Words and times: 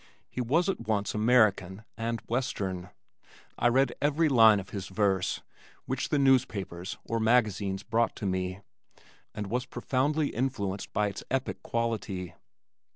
He 0.31 0.41
was 0.41 0.67
at 0.67 0.87
once 0.87 1.13
American 1.13 1.83
and 1.95 2.21
western. 2.21 2.89
I 3.59 3.67
read 3.67 3.93
every 4.01 4.29
line 4.29 4.59
of 4.59 4.71
his 4.71 4.87
verse 4.87 5.43
which 5.85 6.09
the 6.09 6.17
newspapers 6.17 6.97
or 7.05 7.19
magazines 7.19 7.83
brought 7.83 8.15
to 8.15 8.25
me, 8.25 8.61
and 9.35 9.45
was 9.45 9.67
profoundly 9.67 10.29
influenced 10.29 10.91
by 10.91 11.09
its 11.09 11.23
epic 11.29 11.61
quality. 11.61 12.33